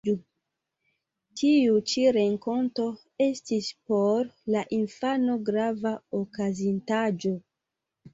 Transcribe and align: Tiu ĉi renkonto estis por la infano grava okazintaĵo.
Tiu 1.41 1.75
ĉi 1.91 2.05
renkonto 2.15 2.85
estis 3.25 3.67
por 3.91 4.31
la 4.55 4.63
infano 4.79 5.35
grava 5.51 5.93
okazintaĵo. 6.21 7.35